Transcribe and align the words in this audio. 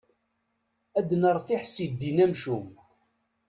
Ad 0.97 1.09
nertiḥ 1.21 1.63
si 1.67 1.85
ddin 1.91 2.17
amcum. 2.25 2.67